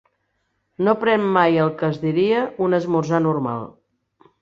[0.87, 3.73] No pren mai el que es diria un 'esmorzar normal'.